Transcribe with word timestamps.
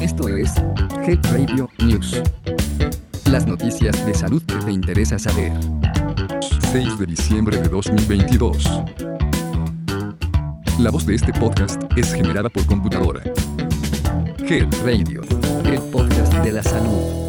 Esto 0.00 0.28
es 0.28 0.54
Health 1.06 1.26
Radio 1.32 1.70
News. 1.78 2.20
Las 3.30 3.46
noticias 3.46 4.04
de 4.04 4.14
salud 4.14 4.42
que 4.42 4.56
te 4.56 4.72
interesa 4.72 5.18
saber. 5.18 5.52
6 6.72 6.98
de 6.98 7.06
diciembre 7.06 7.56
de 7.58 7.68
2022. 7.68 8.82
La 10.78 10.90
voz 10.90 11.06
de 11.06 11.14
este 11.14 11.32
podcast 11.32 11.82
es 11.96 12.12
generada 12.12 12.48
por 12.48 12.66
computadora. 12.66 13.22
Health 14.38 14.74
Radio, 14.84 15.22
el 15.64 15.80
podcast 15.90 16.34
de 16.34 16.52
la 16.52 16.62
salud. 16.62 17.22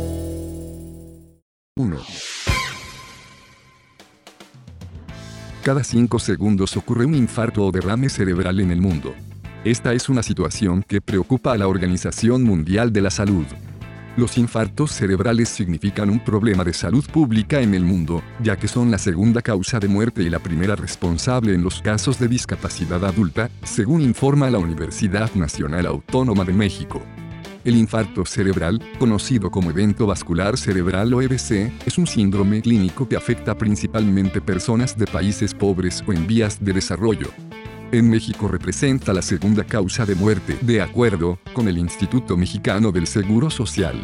1. 1.75 1.98
Cada 5.64 5.84
5 5.84 6.20
segundos 6.20 6.75
ocurre 6.75 7.05
un 7.05 7.16
infarto 7.16 7.66
o 7.66 7.71
derrame 7.71 8.09
cerebral 8.09 8.59
en 8.59 8.71
el 8.71 8.82
mundo. 8.82 9.14
Esta 9.66 9.93
es 9.93 10.09
una 10.09 10.23
situación 10.23 10.84
que 10.86 11.00
preocupa 11.00 11.54
a 11.54 11.57
la 11.57 11.70
Organización 11.70 12.44
Mundial 12.44 12.91
de 12.91 12.99
la 12.99 13.09
Salud. 13.09 13.45
Los 14.17 14.38
infartos 14.38 14.91
cerebrales 14.91 15.48
significan 15.48 16.09
un 16.09 16.20
problema 16.20 16.66
de 16.66 16.73
salud 16.73 17.05
pública 17.05 17.62
en 17.62 17.73
el 17.73 17.86
mundo, 17.86 18.22
ya 18.41 18.58
que 18.58 18.67
son 18.67 18.91
la 18.91 18.98
segunda 18.98 19.41
causa 19.41 19.80
de 19.80 19.88
muerte 19.88 20.22
y 20.22 20.30
la 20.30 20.39
primera 20.39 20.76
responsable 20.76 21.53
en 21.53 21.63
los 21.63 21.81
casos 21.81 22.20
de 22.20 22.27
discapacidad 22.27 23.05
adulta, 23.05 23.49
según 23.63 24.02
informa 24.02 24.49
la 24.49 24.58
Universidad 24.58 25.34
Nacional 25.34 25.86
Autónoma 25.86 26.44
de 26.44 26.52
México. 26.52 27.02
El 27.64 27.77
infarto 27.77 28.25
cerebral, 28.25 28.81
conocido 29.00 29.50
como 29.50 29.70
evento 29.70 30.05
vascular 30.05 30.58
cerebral 30.58 31.14
o 31.14 31.22
EBC, 31.22 31.72
es 31.86 31.98
un 31.98 32.05
síndrome 32.05 32.61
clínico 32.61 33.08
que 33.08 33.16
afecta 33.16 33.58
principalmente 33.58 34.41
personas 34.41 34.98
de 34.98 35.08
países 35.08 35.53
pobres 35.53 36.03
o 36.05 36.11
en 36.11 36.27
vías 36.27 36.61
de 36.61 36.73
desarrollo. 36.73 37.30
En 37.93 38.09
México 38.09 38.47
representa 38.47 39.13
la 39.13 39.21
segunda 39.21 39.63
causa 39.63 40.03
de 40.03 40.15
muerte, 40.15 40.57
de 40.61 40.81
acuerdo 40.81 41.38
con 41.53 41.67
el 41.67 41.77
Instituto 41.77 42.35
Mexicano 42.35 42.91
del 42.91 43.05
Seguro 43.05 43.52
Social. 43.52 43.95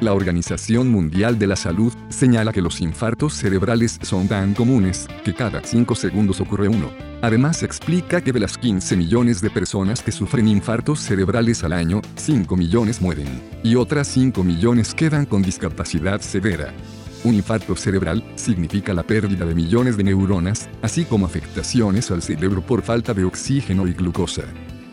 La 0.00 0.12
Organización 0.12 0.90
Mundial 0.90 1.36
de 1.36 1.48
la 1.48 1.56
Salud 1.56 1.92
señala 2.08 2.52
que 2.52 2.62
los 2.62 2.80
infartos 2.80 3.34
cerebrales 3.34 3.98
son 4.02 4.28
tan 4.28 4.54
comunes 4.54 5.08
que 5.24 5.34
cada 5.34 5.64
5 5.64 5.96
segundos 5.96 6.40
ocurre 6.40 6.68
uno. 6.68 6.88
Además 7.20 7.64
explica 7.64 8.20
que 8.20 8.32
de 8.32 8.38
las 8.38 8.56
15 8.58 8.96
millones 8.96 9.40
de 9.40 9.50
personas 9.50 10.02
que 10.02 10.12
sufren 10.12 10.46
infartos 10.46 11.00
cerebrales 11.00 11.64
al 11.64 11.72
año, 11.72 12.02
5 12.14 12.56
millones 12.56 13.00
mueren, 13.00 13.42
y 13.64 13.74
otras 13.74 14.06
5 14.06 14.44
millones 14.44 14.94
quedan 14.94 15.26
con 15.26 15.42
discapacidad 15.42 16.20
severa. 16.20 16.72
Un 17.24 17.34
infarto 17.34 17.74
cerebral 17.76 18.22
significa 18.36 18.94
la 18.94 19.02
pérdida 19.02 19.44
de 19.44 19.54
millones 19.54 19.96
de 19.96 20.04
neuronas, 20.04 20.68
así 20.82 21.04
como 21.04 21.26
afectaciones 21.26 22.10
al 22.10 22.22
cerebro 22.22 22.62
por 22.62 22.82
falta 22.82 23.14
de 23.14 23.24
oxígeno 23.24 23.86
y 23.86 23.92
glucosa. 23.92 24.44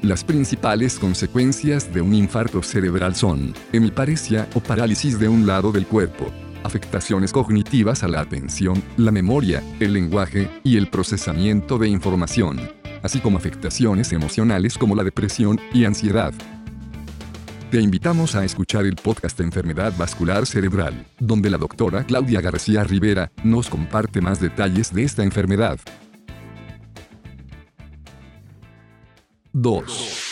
Las 0.02 0.24
principales 0.24 1.00
consecuencias 1.00 1.94
de 1.94 2.02
un 2.02 2.14
infarto 2.14 2.62
cerebral 2.62 3.16
son 3.16 3.54
hemiparesia 3.72 4.50
o 4.54 4.60
parálisis 4.60 5.18
de 5.18 5.30
un 5.30 5.48
lado 5.48 5.72
del 5.72 5.86
cuerpo, 5.86 6.32
afectaciones 6.64 7.32
cognitivas 7.32 8.04
a 8.04 8.08
la 8.08 8.22
atención, 8.22 8.84
la 8.98 9.12
memoria, 9.12 9.64
el 9.80 9.94
lenguaje 9.94 10.50
y 10.64 10.78
el 10.78 10.90
procesamiento 10.90 11.78
de 11.78 11.88
información, 11.88 12.60
así 13.02 13.20
como 13.20 13.38
afectaciones 13.38 14.12
emocionales 14.12 14.78
como 14.78 14.96
la 14.96 15.04
depresión 15.04 15.60
y 15.74 15.86
ansiedad. 15.86 16.34
Te 17.74 17.82
invitamos 17.82 18.36
a 18.36 18.46
escuchar 18.46 18.86
el 18.86 18.96
podcast 18.96 19.40
Enfermedad 19.40 19.94
Vascular 19.98 20.46
Cerebral, 20.46 21.08
donde 21.18 21.50
la 21.50 21.58
doctora 21.58 22.04
Claudia 22.04 22.40
García 22.40 22.84
Rivera 22.84 23.32
nos 23.44 23.68
comparte 23.68 24.22
más 24.22 24.40
detalles 24.40 24.94
de 24.94 25.04
esta 25.04 25.24
enfermedad. 25.24 25.80
2. 29.54 30.23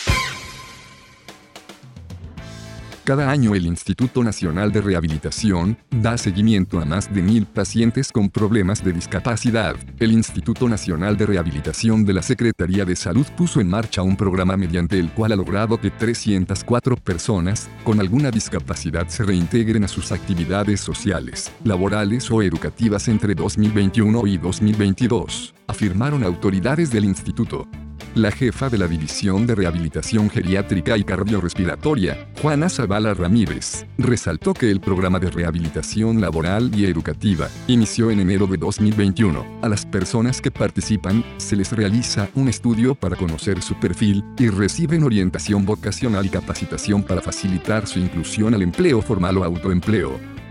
Cada 3.04 3.32
año 3.32 3.56
el 3.56 3.66
Instituto 3.66 4.22
Nacional 4.22 4.70
de 4.70 4.80
Rehabilitación 4.80 5.76
da 5.90 6.16
seguimiento 6.16 6.78
a 6.78 6.84
más 6.84 7.12
de 7.12 7.20
mil 7.20 7.46
pacientes 7.46 8.12
con 8.12 8.30
problemas 8.30 8.84
de 8.84 8.92
discapacidad. 8.92 9.74
El 9.98 10.12
Instituto 10.12 10.68
Nacional 10.68 11.16
de 11.16 11.26
Rehabilitación 11.26 12.04
de 12.04 12.12
la 12.12 12.22
Secretaría 12.22 12.84
de 12.84 12.94
Salud 12.94 13.26
puso 13.36 13.60
en 13.60 13.68
marcha 13.68 14.02
un 14.02 14.16
programa 14.16 14.56
mediante 14.56 15.00
el 15.00 15.10
cual 15.10 15.32
ha 15.32 15.36
logrado 15.36 15.80
que 15.80 15.90
304 15.90 16.94
personas 16.94 17.68
con 17.82 17.98
alguna 17.98 18.30
discapacidad 18.30 19.08
se 19.08 19.24
reintegren 19.24 19.82
a 19.82 19.88
sus 19.88 20.12
actividades 20.12 20.80
sociales, 20.80 21.50
laborales 21.64 22.30
o 22.30 22.40
educativas 22.40 23.08
entre 23.08 23.34
2021 23.34 24.28
y 24.28 24.38
2022, 24.38 25.54
afirmaron 25.66 26.22
autoridades 26.22 26.92
del 26.92 27.06
instituto. 27.06 27.66
La 28.14 28.30
jefa 28.30 28.68
de 28.68 28.78
la 28.78 28.86
División 28.86 29.46
de 29.46 29.54
Rehabilitación 29.54 30.28
Geriátrica 30.28 30.96
y 30.96 31.04
Cardiorrespiratoria, 31.04 32.28
Juana 32.40 32.68
Zavala 32.68 33.14
Ramírez, 33.14 33.86
resaltó 33.98 34.54
que 34.54 34.70
el 34.70 34.80
programa 34.80 35.18
de 35.18 35.30
rehabilitación 35.30 36.20
laboral 36.20 36.70
y 36.74 36.84
educativa 36.84 37.48
inició 37.68 38.10
en 38.10 38.20
enero 38.20 38.46
de 38.46 38.58
2021. 38.58 39.60
A 39.62 39.68
las 39.68 39.86
personas 39.86 40.40
que 40.40 40.50
participan 40.50 41.24
se 41.38 41.56
les 41.56 41.72
realiza 41.72 42.28
un 42.34 42.48
estudio 42.48 42.94
para 42.94 43.16
conocer 43.16 43.62
su 43.62 43.74
perfil 43.80 44.24
y 44.38 44.48
reciben 44.48 45.04
orientación 45.04 45.64
vocacional 45.64 46.26
y 46.26 46.28
capacitación 46.28 47.02
para 47.02 47.22
facilitar 47.22 47.86
su 47.86 47.98
inclusión 47.98 48.54
al 48.54 48.62
empleo 48.62 49.00
formal 49.00 49.38
o 49.38 49.44
autoempleo. 49.44 50.41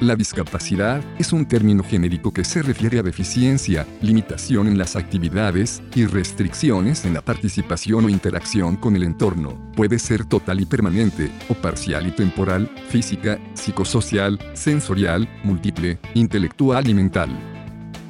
La 0.00 0.14
discapacidad 0.14 1.02
es 1.18 1.32
un 1.32 1.44
término 1.44 1.82
genérico 1.82 2.32
que 2.32 2.44
se 2.44 2.62
refiere 2.62 3.00
a 3.00 3.02
deficiencia, 3.02 3.84
limitación 4.00 4.68
en 4.68 4.78
las 4.78 4.94
actividades 4.94 5.82
y 5.96 6.06
restricciones 6.06 7.04
en 7.04 7.14
la 7.14 7.20
participación 7.20 8.04
o 8.04 8.08
interacción 8.08 8.76
con 8.76 8.94
el 8.94 9.02
entorno. 9.02 9.58
Puede 9.74 9.98
ser 9.98 10.24
total 10.24 10.60
y 10.60 10.66
permanente, 10.66 11.32
o 11.48 11.54
parcial 11.54 12.06
y 12.06 12.12
temporal, 12.12 12.70
física, 12.88 13.40
psicosocial, 13.54 14.38
sensorial, 14.54 15.28
múltiple, 15.42 15.98
intelectual 16.14 16.88
y 16.88 16.94
mental. 16.94 17.30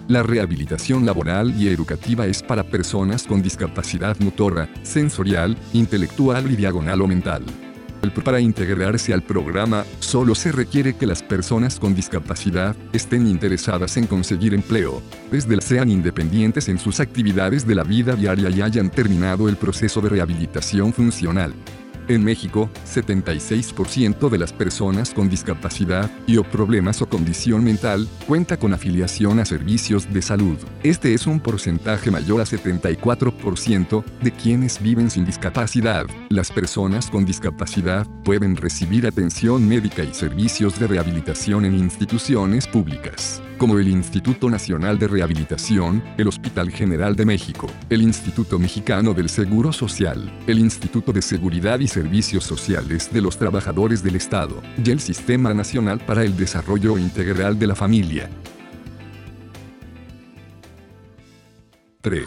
La 0.09 0.23
rehabilitación 0.23 1.07
laboral 1.07 1.59
y 1.59 1.69
educativa 1.69 2.27
es 2.27 2.43
para 2.43 2.65
personas 2.65 3.23
con 3.23 3.41
discapacidad 3.41 4.19
motora, 4.21 4.69
sensorial, 4.83 5.57
intelectual 5.73 6.51
y 6.53 6.57
diagonal 6.57 7.01
o 7.01 7.07
mental. 7.07 7.45
Para 8.11 8.41
integrarse 8.41 9.13
al 9.13 9.23
programa, 9.23 9.85
solo 10.01 10.35
se 10.35 10.53
requiere 10.53 10.97
que 10.97 11.07
las 11.07 11.23
personas 11.23 11.79
con 11.79 11.95
discapacidad 11.95 12.75
estén 12.93 13.27
interesadas 13.27 13.97
en 13.97 14.07
conseguir 14.07 14.55
empleo, 14.55 15.03
desde 15.31 15.59
sean 15.61 15.91
independientes 15.91 16.69
en 16.69 16.79
sus 16.79 17.01
actividades 17.01 17.67
de 17.67 17.75
la 17.75 17.85
vida 17.85 18.15
diaria 18.15 18.51
y 18.51 18.63
hayan 18.63 18.91
terminado 18.91 19.49
el 19.49 19.57
proceso 19.57 20.01
de 20.01 20.11
rehabilitación 20.11 20.93
funcional. 20.93 21.53
En 22.09 22.25
México, 22.25 22.71
76% 22.87 24.31
de 24.31 24.39
las 24.39 24.53
personas 24.53 25.13
con 25.13 25.29
discapacidad 25.29 26.11
y 26.27 26.39
o 26.39 26.43
problemas 26.43 27.03
o 27.03 27.07
condición 27.07 27.63
mental 27.63 28.09
cuenta 28.27 28.57
con 28.57 28.73
afiliación 28.73 29.39
a 29.41 29.45
servicios 29.45 30.11
de 30.11 30.23
salud. 30.23 30.57
Este 30.83 31.13
es 31.13 31.27
un 31.27 31.39
porcentaje 31.39 32.11
mayor 32.11 32.41
a 32.41 32.45
74% 32.45 34.05
de 34.23 34.33
quienes 34.33 34.83
viven 34.83 35.11
sin 35.11 35.27
discapacidad. 35.27 36.07
Las 36.31 36.51
personas 36.51 37.11
con 37.11 37.27
discapacidad 37.27 38.07
pueden 38.25 38.57
recibir 38.57 39.07
atención 39.07 39.69
médica 39.69 40.03
y 40.03 40.15
servicios 40.15 40.79
de 40.79 40.87
rehabilitación 40.87 41.67
en 41.67 41.75
instituciones 41.75 42.67
públicas 42.67 43.43
como 43.59 43.79
el 43.79 43.89
Instituto 43.89 44.49
Nacional 44.49 44.99
de 44.99 45.09
Rehabilitación, 45.09 46.03
el 46.17 46.29
Hospital 46.29 46.71
General 46.71 47.15
de 47.17 47.27
México, 47.27 47.67
el 47.91 48.03
Instituto 48.03 48.59
Mexicano 48.59 49.13
del 49.13 49.29
Seguro 49.29 49.73
Social, 49.73 50.33
el 50.47 50.61
Instituto 50.61 51.13
de 51.13 51.21
Seguridad 51.21 51.81
y 51.81 51.89
Servicios 51.89 52.45
Sociales 52.45 53.13
de 53.13 53.21
los 53.21 53.37
Trabajadores 53.37 54.03
del 54.03 54.17
Estado, 54.17 54.63
y 54.83 54.91
el 54.91 55.01
Sistema 55.01 55.53
Nacional 55.53 55.99
para 55.99 56.23
el 56.23 56.37
Desarrollo 56.37 56.97
Integral 56.97 57.59
de 57.59 57.67
la 57.67 57.75
Familia. 57.75 58.31
3. 62.01 62.27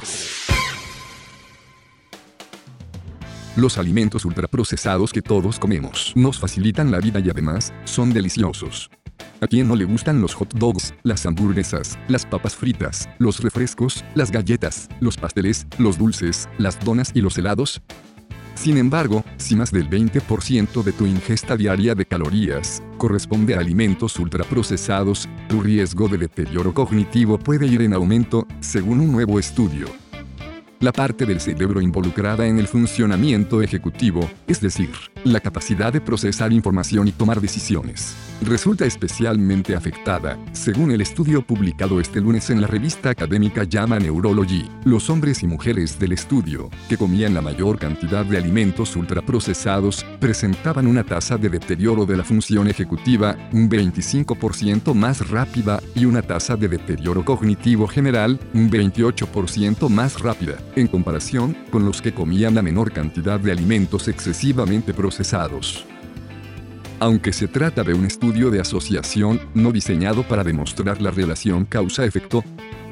Los 3.55 3.77
alimentos 3.77 4.25
ultraprocesados 4.25 5.11
que 5.11 5.21
todos 5.21 5.59
comemos 5.59 6.13
nos 6.15 6.39
facilitan 6.39 6.91
la 6.91 6.99
vida 6.99 7.19
y 7.19 7.29
además 7.29 7.73
son 7.85 8.13
deliciosos. 8.13 8.89
¿A 9.43 9.47
quién 9.47 9.67
no 9.67 9.75
le 9.75 9.85
gustan 9.85 10.21
los 10.21 10.35
hot 10.35 10.53
dogs, 10.53 10.93
las 11.01 11.25
hamburguesas, 11.25 11.97
las 12.07 12.27
papas 12.27 12.55
fritas, 12.55 13.09
los 13.17 13.41
refrescos, 13.41 14.05
las 14.13 14.29
galletas, 14.29 14.87
los 14.99 15.17
pasteles, 15.17 15.65
los 15.79 15.97
dulces, 15.97 16.47
las 16.59 16.79
donas 16.85 17.09
y 17.15 17.21
los 17.21 17.39
helados? 17.39 17.81
Sin 18.53 18.77
embargo, 18.77 19.23
si 19.37 19.55
más 19.55 19.71
del 19.71 19.89
20% 19.89 20.83
de 20.83 20.91
tu 20.91 21.07
ingesta 21.07 21.57
diaria 21.57 21.95
de 21.95 22.05
calorías 22.05 22.83
corresponde 22.99 23.55
a 23.55 23.59
alimentos 23.61 24.19
ultraprocesados, 24.19 25.27
tu 25.49 25.61
riesgo 25.61 26.07
de 26.07 26.19
deterioro 26.19 26.71
cognitivo 26.71 27.39
puede 27.39 27.65
ir 27.65 27.81
en 27.81 27.93
aumento, 27.93 28.45
según 28.59 28.99
un 28.99 29.11
nuevo 29.11 29.39
estudio. 29.39 30.00
La 30.81 30.91
parte 30.91 31.27
del 31.27 31.39
cerebro 31.39 31.79
involucrada 31.79 32.47
en 32.47 32.57
el 32.57 32.67
funcionamiento 32.67 33.61
ejecutivo, 33.61 34.27
es 34.47 34.59
decir, 34.59 34.89
la 35.23 35.39
capacidad 35.39 35.93
de 35.93 36.01
procesar 36.01 36.51
información 36.51 37.07
y 37.07 37.11
tomar 37.11 37.39
decisiones. 37.39 38.15
Resulta 38.41 38.85
especialmente 38.85 39.75
afectada, 39.75 40.39
según 40.51 40.89
el 40.89 41.01
estudio 41.01 41.43
publicado 41.43 41.99
este 41.99 42.19
lunes 42.19 42.49
en 42.49 42.59
la 42.59 42.65
revista 42.65 43.11
académica 43.11 43.63
Llama 43.65 43.99
Neurology, 43.99 44.67
los 44.83 45.11
hombres 45.11 45.43
y 45.43 45.47
mujeres 45.47 45.99
del 45.99 46.13
estudio, 46.13 46.71
que 46.89 46.97
comían 46.97 47.35
la 47.35 47.41
mayor 47.41 47.77
cantidad 47.77 48.25
de 48.25 48.39
alimentos 48.39 48.95
ultraprocesados, 48.95 50.03
presentaban 50.19 50.87
una 50.87 51.03
tasa 51.03 51.37
de 51.37 51.49
deterioro 51.49 52.07
de 52.07 52.17
la 52.17 52.23
función 52.23 52.67
ejecutiva 52.67 53.37
un 53.51 53.69
25% 53.69 54.95
más 54.95 55.29
rápida 55.29 55.79
y 55.93 56.05
una 56.05 56.23
tasa 56.23 56.55
de 56.55 56.67
deterioro 56.67 57.23
cognitivo 57.23 57.87
general 57.87 58.39
un 58.55 58.71
28% 58.71 59.87
más 59.87 60.19
rápida, 60.19 60.57
en 60.75 60.87
comparación 60.87 61.55
con 61.69 61.85
los 61.85 62.01
que 62.01 62.13
comían 62.13 62.55
la 62.55 62.61
menor 62.61 62.91
cantidad 62.91 63.39
de 63.39 63.51
alimentos 63.51 64.07
excesivamente 64.07 64.93
procesados. 64.93 65.85
Aunque 66.99 67.33
se 67.33 67.47
trata 67.47 67.83
de 67.83 67.95
un 67.95 68.05
estudio 68.05 68.51
de 68.51 68.59
asociación 68.59 69.41
no 69.55 69.71
diseñado 69.71 70.21
para 70.27 70.43
demostrar 70.43 71.01
la 71.01 71.09
relación 71.09 71.65
causa-efecto, 71.65 72.43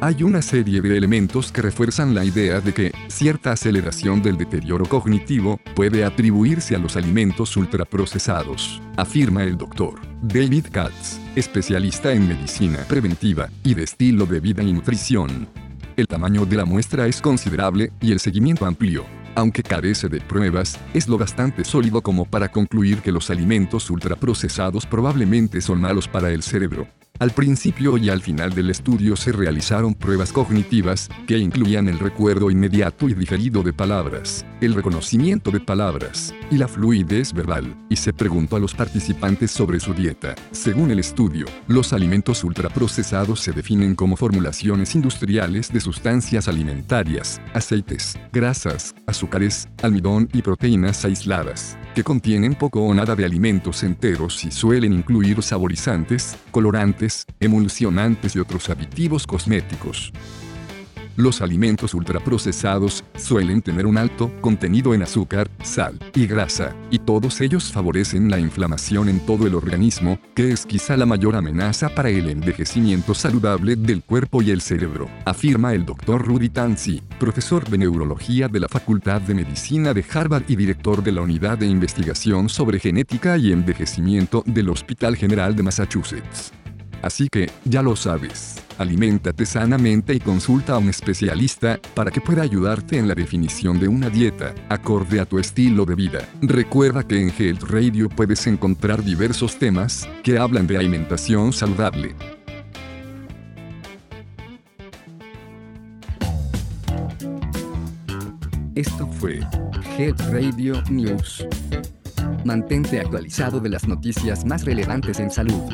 hay 0.01 0.23
una 0.23 0.41
serie 0.41 0.81
de 0.81 0.97
elementos 0.97 1.51
que 1.51 1.61
refuerzan 1.61 2.15
la 2.15 2.23
idea 2.23 2.61
de 2.61 2.73
que 2.73 2.91
cierta 3.07 3.51
aceleración 3.51 4.21
del 4.21 4.37
deterioro 4.37 4.85
cognitivo 4.85 5.59
puede 5.75 6.05
atribuirse 6.05 6.75
a 6.75 6.79
los 6.79 6.95
alimentos 6.95 7.55
ultraprocesados, 7.57 8.81
afirma 8.97 9.43
el 9.43 9.57
doctor 9.57 9.99
David 10.21 10.67
Katz, 10.71 11.19
especialista 11.35 12.13
en 12.13 12.29
medicina 12.29 12.79
preventiva 12.87 13.49
y 13.63 13.73
de 13.73 13.83
estilo 13.83 14.25
de 14.25 14.39
vida 14.39 14.63
y 14.63 14.71
nutrición. 14.71 15.68
El 15.99 16.07
tamaño 16.07 16.45
de 16.45 16.55
la 16.55 16.63
muestra 16.63 17.07
es 17.07 17.21
considerable 17.21 17.91
y 17.99 18.13
el 18.13 18.21
seguimiento 18.21 18.65
amplio 18.65 19.05
aunque 19.35 19.63
carece 19.63 20.09
de 20.09 20.19
pruebas, 20.19 20.77
es 20.93 21.07
lo 21.07 21.17
bastante 21.17 21.63
sólido 21.63 22.01
como 22.01 22.25
para 22.25 22.49
concluir 22.49 22.99
que 22.99 23.11
los 23.11 23.29
alimentos 23.29 23.89
ultraprocesados 23.89 24.85
probablemente 24.85 25.61
son 25.61 25.79
malos 25.79 26.07
para 26.07 26.31
el 26.31 26.43
cerebro. 26.43 26.87
Al 27.19 27.31
principio 27.31 27.97
y 27.97 28.09
al 28.09 28.21
final 28.21 28.53
del 28.53 28.69
estudio 28.69 29.15
se 29.15 29.31
realizaron 29.31 29.93
pruebas 29.93 30.31
cognitivas, 30.31 31.09
que 31.27 31.37
incluían 31.37 31.87
el 31.87 31.99
recuerdo 31.99 32.49
inmediato 32.49 33.09
y 33.09 33.13
diferido 33.13 33.61
de 33.61 33.73
palabras, 33.73 34.45
el 34.61 34.73
reconocimiento 34.73 35.51
de 35.51 35.59
palabras, 35.59 36.33
y 36.51 36.57
la 36.57 36.67
fluidez 36.67 37.33
verbal, 37.33 37.75
y 37.89 37.95
se 37.95 38.13
preguntó 38.13 38.55
a 38.55 38.59
los 38.59 38.73
participantes 38.73 39.51
sobre 39.51 39.79
su 39.79 39.93
dieta. 39.93 40.35
Según 40.51 40.91
el 40.91 40.99
estudio, 40.99 41.45
los 41.67 41.93
alimentos 41.93 42.43
ultraprocesados 42.43 43.39
se 43.39 43.51
definen 43.51 43.95
como 43.95 44.17
formulaciones 44.17 44.95
industriales 44.95 45.71
de 45.71 45.79
sustancias 45.79 46.47
alimentarias, 46.47 47.41
aceites, 47.53 48.17
grasas, 48.31 48.93
azúcares, 49.07 49.69
almidón 49.81 50.29
y 50.33 50.41
proteínas 50.41 51.05
aisladas 51.05 51.77
que 51.95 52.03
contienen 52.03 52.55
poco 52.55 52.81
o 52.81 52.93
nada 52.93 53.15
de 53.15 53.25
alimentos 53.25 53.83
enteros 53.83 54.45
y 54.45 54.51
suelen 54.51 54.93
incluir 54.93 55.41
saborizantes, 55.41 56.37
colorantes, 56.51 57.25
emulsionantes 57.39 58.35
y 58.35 58.39
otros 58.39 58.69
aditivos 58.69 59.27
cosméticos. 59.27 60.13
Los 61.19 61.41
alimentos 61.41 61.93
ultraprocesados 61.93 63.03
suelen 63.17 63.61
tener 63.61 63.85
un 63.85 63.97
alto 63.97 64.31
contenido 64.39 64.93
en 64.93 65.01
azúcar, 65.01 65.51
sal 65.61 65.99
y 66.15 66.25
grasa, 66.27 66.73
y 66.91 66.99
todos 66.99 67.41
ellos 67.41 67.73
favorecen 67.73 68.31
la 68.31 68.39
inflamación 68.39 69.09
en 69.09 69.19
todo 69.25 69.45
el 69.45 69.53
organismo, 69.53 70.17
que 70.33 70.53
es 70.53 70.65
quizá 70.65 70.95
la 70.95 71.05
mayor 71.05 71.35
amenaza 71.35 71.89
para 71.89 72.07
el 72.07 72.29
envejecimiento 72.29 73.13
saludable 73.13 73.75
del 73.75 74.01
cuerpo 74.01 74.41
y 74.41 74.51
el 74.51 74.61
cerebro, 74.61 75.09
afirma 75.25 75.73
el 75.73 75.85
Dr. 75.85 76.25
Rudy 76.25 76.47
Tanzi, 76.47 77.01
profesor 77.19 77.69
de 77.69 77.79
neurología 77.79 78.47
de 78.47 78.61
la 78.61 78.69
Facultad 78.69 79.19
de 79.19 79.33
Medicina 79.33 79.93
de 79.93 80.05
Harvard 80.09 80.43
y 80.47 80.55
director 80.55 81.03
de 81.03 81.11
la 81.11 81.19
Unidad 81.19 81.57
de 81.57 81.67
Investigación 81.67 82.47
sobre 82.47 82.79
Genética 82.79 83.37
y 83.37 83.51
Envejecimiento 83.51 84.41
del 84.45 84.69
Hospital 84.69 85.17
General 85.17 85.53
de 85.53 85.63
Massachusetts. 85.63 86.53
Así 87.01 87.27
que, 87.27 87.51
ya 87.65 87.81
lo 87.81 87.97
sabes 87.97 88.58
aliméntate 88.79 89.45
sanamente 89.45 90.15
y 90.15 90.19
consulta 90.19 90.73
a 90.73 90.77
un 90.79 90.89
especialista 90.89 91.79
para 91.93 92.09
que 92.09 92.21
pueda 92.21 92.41
ayudarte 92.41 92.97
en 92.97 93.07
la 93.07 93.13
definición 93.13 93.79
de 93.79 93.87
una 93.87 94.09
dieta 94.09 94.55
acorde 94.69 95.19
a 95.19 95.25
tu 95.25 95.37
estilo 95.37 95.85
de 95.85 95.95
vida. 95.95 96.27
Recuerda 96.41 97.05
que 97.05 97.21
en 97.21 97.29
Health 97.37 97.63
Radio 97.63 98.09
puedes 98.09 98.47
encontrar 98.47 99.03
diversos 99.03 99.59
temas 99.59 100.09
que 100.23 100.39
hablan 100.39 100.65
de 100.65 100.77
alimentación 100.77 101.53
saludable. 101.53 102.15
Esto 108.75 109.05
fue 109.07 109.41
Health 109.97 110.21
Radio 110.31 110.81
News. 110.89 111.45
Mantente 112.45 113.01
actualizado 113.01 113.59
de 113.59 113.67
las 113.67 113.85
noticias 113.85 114.45
más 114.45 114.63
relevantes 114.63 115.19
en 115.19 115.29
salud. 115.29 115.69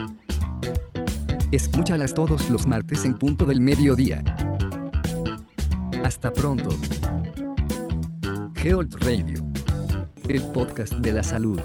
Escúchalas 1.52 2.14
todos 2.14 2.50
los 2.50 2.66
martes 2.68 3.06
en 3.06 3.18
punto 3.18 3.46
del 3.46 3.62
mediodía. 3.62 4.24
Hasta 6.04 6.34
pronto. 6.34 6.70
Health 8.56 8.96
Radio. 9.04 9.46
El 10.28 10.42
podcast 10.52 10.94
de 10.96 11.12
la 11.14 11.24
salud. 11.24 11.62